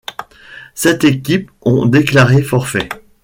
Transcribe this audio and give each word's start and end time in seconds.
Sept 0.73 1.03
équipes 1.03 1.51
ont 1.61 1.85
déclaré 1.85 2.41
forfait. 2.41 2.89